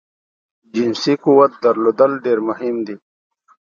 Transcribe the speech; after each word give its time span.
جنسی 0.75 1.13
قوت 1.25 1.51
درلودل 1.63 2.11
ډیر 2.25 2.39
مهم 2.49 2.75
دی 2.85 2.95